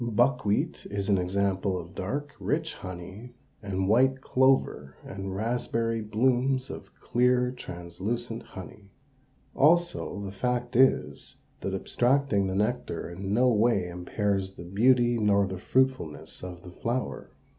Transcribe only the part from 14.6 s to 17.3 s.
beauty nor the fruitfulness of the flower.